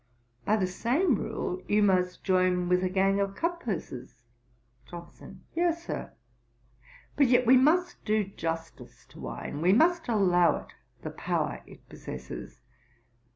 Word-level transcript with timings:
'By 0.45 0.55
the 0.55 0.65
same 0.65 1.13
rule 1.13 1.61
you 1.67 1.83
must 1.83 2.23
join 2.23 2.67
with 2.69 2.83
a 2.83 2.89
gang 2.89 3.19
of 3.19 3.35
cut 3.35 3.59
purses.' 3.59 4.23
JOHNSON. 4.87 5.43
'Yes, 5.53 5.85
Sir: 5.85 6.11
but 7.15 7.27
yet 7.27 7.45
we 7.45 7.55
must 7.55 8.03
do 8.03 8.23
justice 8.23 9.05
to 9.09 9.19
wine; 9.19 9.61
we 9.61 9.73
must 9.73 10.07
allow 10.09 10.55
it 10.55 10.73
the 11.03 11.11
power 11.11 11.61
it 11.67 11.87
possesses. 11.87 12.61